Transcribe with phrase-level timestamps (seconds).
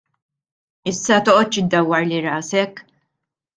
[0.91, 2.85] Issa toqgħodx iddawwarli rasek!